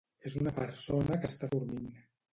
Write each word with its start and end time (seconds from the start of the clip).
És 0.29 0.37
una 0.43 0.53
persona 0.55 1.19
que 1.21 1.31
està 1.33 1.51
dormint. 1.55 1.89